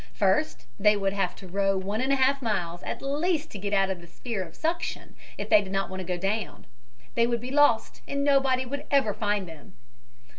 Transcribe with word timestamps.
First, 0.15 0.65
they 0.79 0.97
would 0.97 1.13
have 1.13 1.35
to 1.35 1.47
row 1.47 1.77
one 1.77 2.01
and 2.01 2.11
a 2.11 2.15
half 2.15 2.41
miles 2.41 2.81
at 2.81 3.03
least 3.03 3.51
to 3.51 3.59
get 3.59 3.71
out 3.71 3.91
of 3.91 4.01
the 4.01 4.07
sphere 4.07 4.41
of 4.41 4.53
the 4.53 4.59
suction, 4.59 5.13
if 5.37 5.47
they 5.47 5.61
did 5.61 5.71
not 5.71 5.91
want 5.91 5.99
to 5.99 6.03
go 6.03 6.17
down. 6.17 6.65
They 7.13 7.27
would 7.27 7.39
be 7.39 7.51
lost, 7.51 8.01
and 8.07 8.23
nobody 8.23 8.65
would 8.65 8.85
ever 8.89 9.13
find 9.13 9.47
them. 9.47 9.75